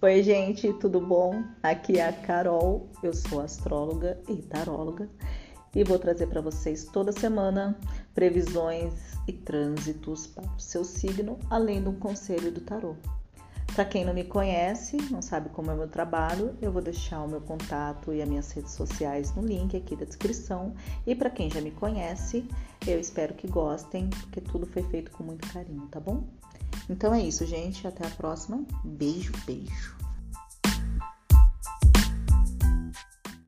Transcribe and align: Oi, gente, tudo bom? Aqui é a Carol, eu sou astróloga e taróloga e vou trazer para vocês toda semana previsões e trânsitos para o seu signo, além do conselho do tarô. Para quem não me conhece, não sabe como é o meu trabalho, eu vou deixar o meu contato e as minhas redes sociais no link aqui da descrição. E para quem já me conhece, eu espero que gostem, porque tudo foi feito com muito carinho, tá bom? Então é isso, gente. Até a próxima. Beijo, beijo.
Oi, 0.00 0.22
gente, 0.22 0.72
tudo 0.74 1.00
bom? 1.00 1.42
Aqui 1.60 1.98
é 1.98 2.06
a 2.06 2.12
Carol, 2.12 2.88
eu 3.02 3.12
sou 3.12 3.40
astróloga 3.40 4.16
e 4.28 4.36
taróloga 4.36 5.08
e 5.74 5.82
vou 5.82 5.98
trazer 5.98 6.28
para 6.28 6.40
vocês 6.40 6.84
toda 6.84 7.10
semana 7.10 7.76
previsões 8.14 8.94
e 9.26 9.32
trânsitos 9.32 10.28
para 10.28 10.44
o 10.44 10.60
seu 10.60 10.84
signo, 10.84 11.36
além 11.50 11.82
do 11.82 11.94
conselho 11.94 12.52
do 12.52 12.60
tarô. 12.60 12.94
Para 13.74 13.84
quem 13.84 14.04
não 14.04 14.14
me 14.14 14.22
conhece, 14.22 14.98
não 15.10 15.20
sabe 15.20 15.48
como 15.48 15.72
é 15.72 15.74
o 15.74 15.78
meu 15.78 15.88
trabalho, 15.88 16.56
eu 16.62 16.70
vou 16.70 16.80
deixar 16.80 17.24
o 17.24 17.28
meu 17.28 17.40
contato 17.40 18.12
e 18.12 18.22
as 18.22 18.28
minhas 18.28 18.52
redes 18.52 18.74
sociais 18.74 19.34
no 19.34 19.42
link 19.42 19.76
aqui 19.76 19.96
da 19.96 20.04
descrição. 20.04 20.74
E 21.04 21.12
para 21.12 21.28
quem 21.28 21.50
já 21.50 21.60
me 21.60 21.72
conhece, 21.72 22.48
eu 22.86 23.00
espero 23.00 23.34
que 23.34 23.48
gostem, 23.48 24.08
porque 24.10 24.40
tudo 24.40 24.64
foi 24.64 24.84
feito 24.84 25.10
com 25.10 25.24
muito 25.24 25.52
carinho, 25.52 25.88
tá 25.90 25.98
bom? 25.98 26.22
Então 26.88 27.14
é 27.14 27.20
isso, 27.22 27.44
gente. 27.46 27.86
Até 27.86 28.06
a 28.06 28.10
próxima. 28.10 28.64
Beijo, 28.84 29.32
beijo. 29.44 29.97